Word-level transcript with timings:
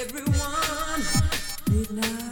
everyone. 0.00 1.02
Midnight. 1.70 2.27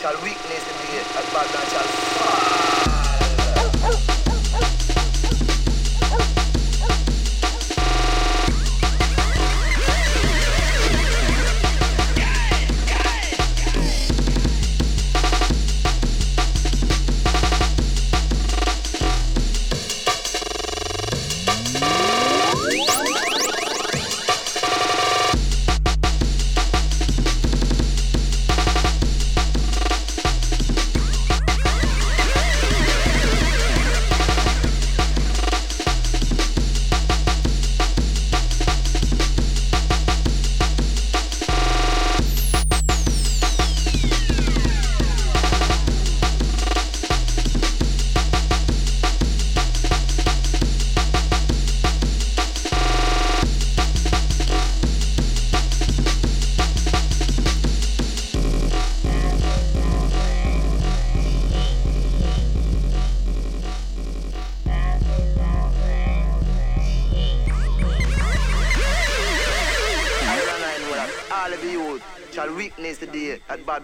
car 0.00 0.16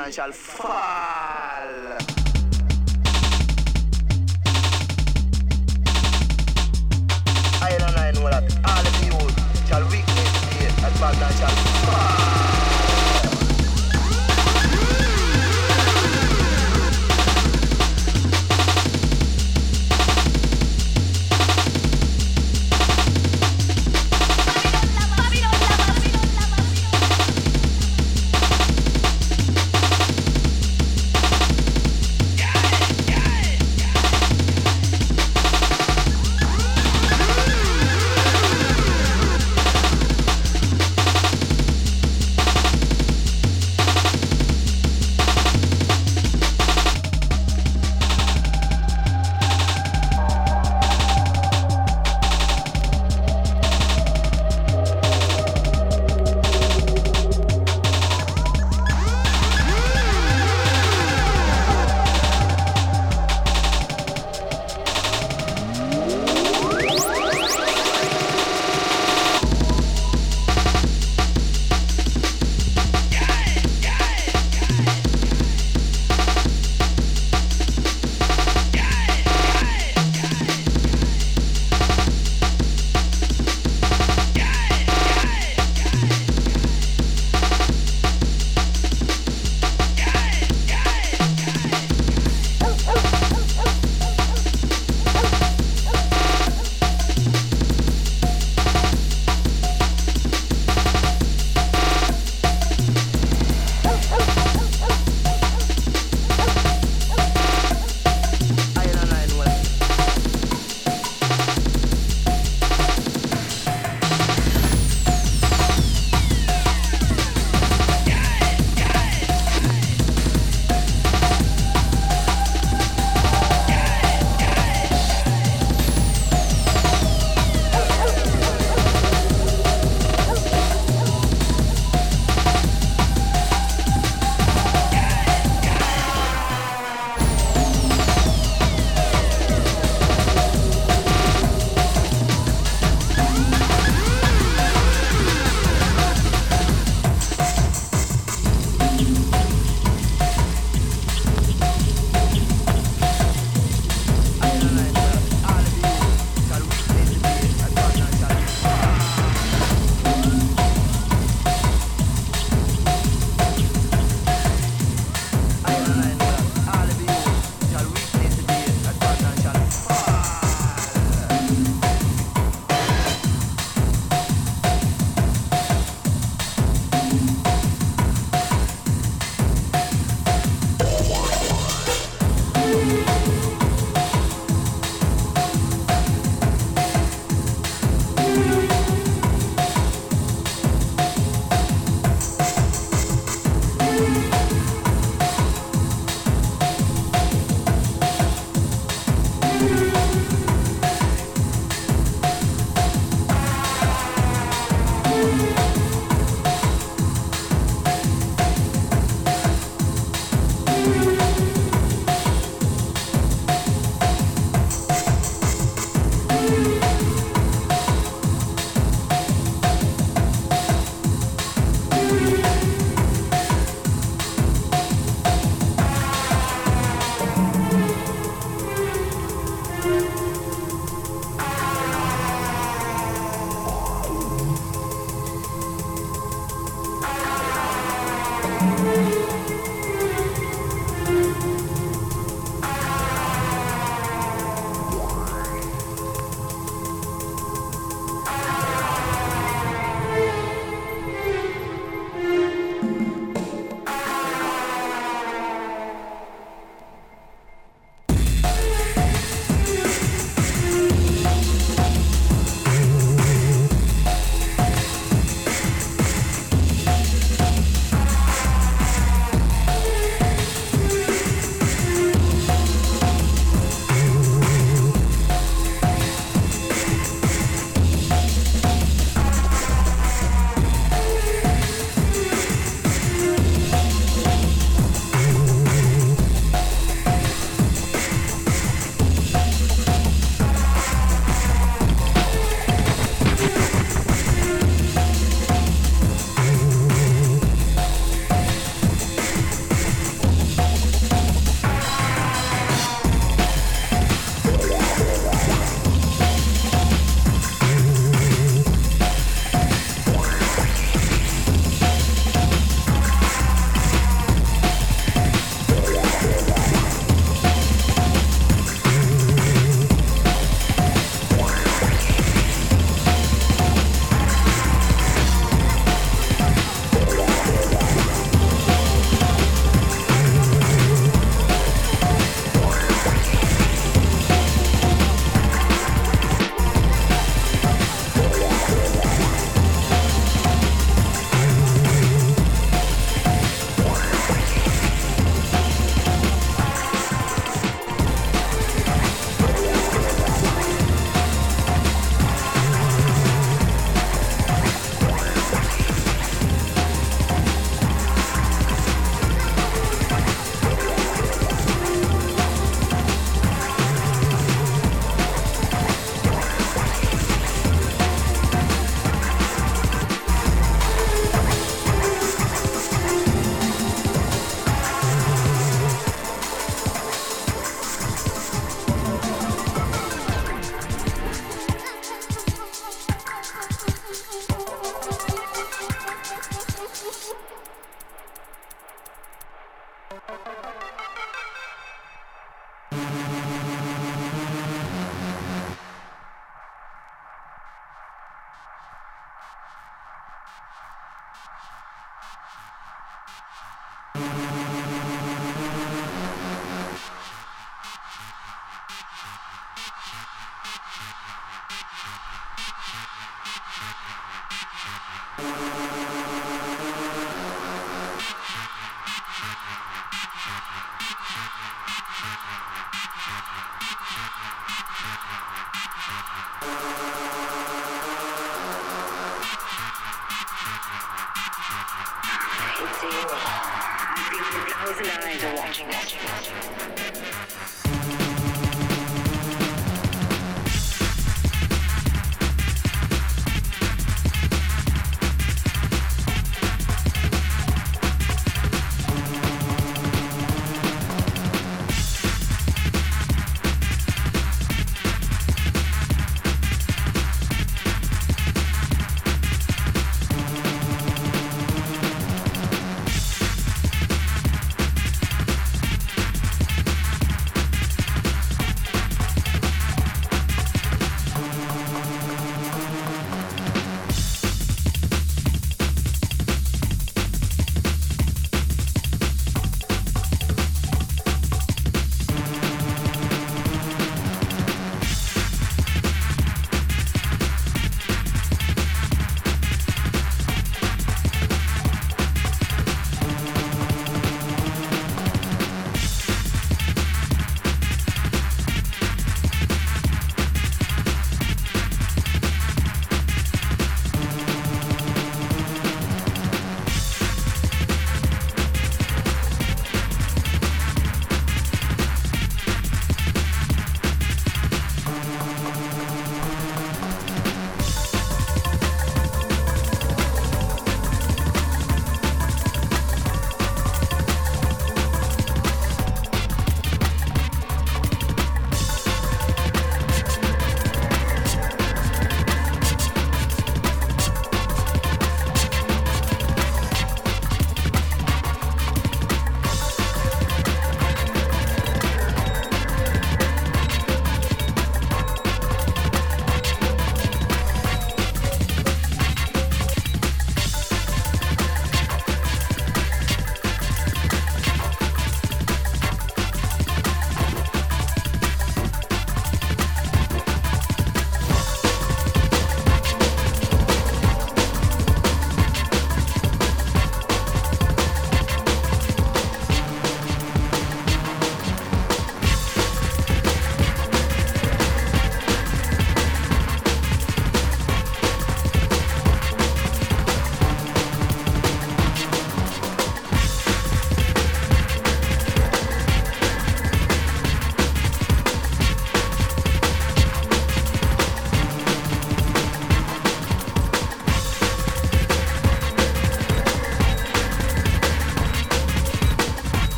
confidential 0.00 0.32
fuck. 0.32 0.79